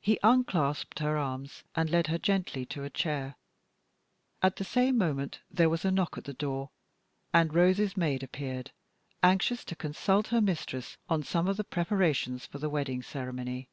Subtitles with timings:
[0.00, 3.34] He unclasped her arms, and led her gently to a chair.
[4.40, 6.70] At the same moment there was a knock at the door,
[7.34, 8.70] and Rose's maid appeared,
[9.22, 13.68] anxious to consult her mistress on some of the preparations for the wedding ceremony.